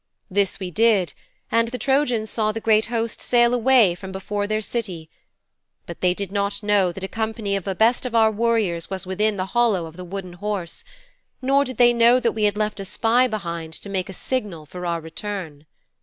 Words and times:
This 0.31 0.59
we 0.59 0.71
did, 0.71 1.13
and 1.51 1.67
the 1.67 1.77
Trojans 1.77 2.27
saw 2.31 2.51
the 2.51 2.59
great 2.59 2.87
host 2.87 3.21
sail 3.21 3.53
away 3.53 3.93
from 3.93 4.11
before 4.11 4.47
their 4.47 4.59
City. 4.63 5.11
But 5.85 6.01
they 6.01 6.15
did 6.15 6.31
not 6.31 6.63
know 6.63 6.91
that 6.91 7.03
a 7.03 7.07
company 7.07 7.55
of 7.55 7.65
the 7.65 7.75
best 7.75 8.03
of 8.07 8.15
our 8.15 8.31
warriors 8.31 8.89
was 8.89 9.05
within 9.05 9.37
the 9.37 9.45
hollow 9.53 9.85
of 9.85 9.97
the 9.97 10.03
Wooden 10.03 10.33
Horse, 10.33 10.83
nor 11.39 11.63
did 11.63 11.77
they 11.77 11.93
know 11.93 12.19
that 12.19 12.31
we 12.31 12.45
had 12.45 12.57
left 12.57 12.79
a 12.79 12.85
spy 12.85 13.27
behind 13.27 13.73
to 13.75 13.89
make 13.89 14.09
a 14.09 14.13
signal 14.13 14.65
for 14.65 14.87
our 14.87 14.99
return.' 15.01 15.67